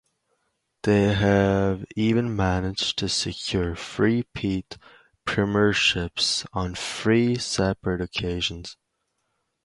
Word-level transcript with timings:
They 0.81 1.13
have 1.13 1.85
even 1.95 2.35
managed 2.35 2.97
to 2.97 3.07
secure 3.07 3.75
"three-peat" 3.75 4.79
premierships 5.27 6.43
on 6.53 6.73
three 6.73 7.37
separate 7.37 8.01
occasions. 8.01 8.77